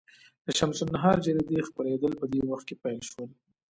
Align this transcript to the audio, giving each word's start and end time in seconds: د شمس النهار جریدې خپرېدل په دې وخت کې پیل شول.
د 0.45 0.47
شمس 0.57 0.79
النهار 0.85 1.17
جریدې 1.25 1.67
خپرېدل 1.69 2.11
په 2.19 2.25
دې 2.31 2.41
وخت 2.49 2.65
کې 2.67 2.75
پیل 2.83 2.99
شول. 3.09 3.29